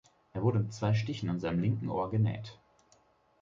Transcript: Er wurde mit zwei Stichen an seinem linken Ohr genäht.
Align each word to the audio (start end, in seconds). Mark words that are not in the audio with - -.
Er 0.33 0.41
wurde 0.41 0.57
mit 0.57 0.73
zwei 0.73 0.95
Stichen 0.95 1.29
an 1.29 1.39
seinem 1.39 1.59
linken 1.61 1.87
Ohr 1.87 2.09
genäht. 2.09 2.57